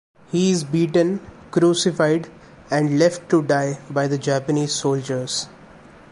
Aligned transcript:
He 0.31 0.49
is 0.49 0.63
beaten, 0.63 1.19
crucified, 1.51 2.27
and 2.71 2.97
left 2.97 3.29
to 3.29 3.43
die 3.43 3.77
by 3.91 4.07
the 4.07 4.17
Japanese 4.17 4.71
soldiers. 4.73 5.47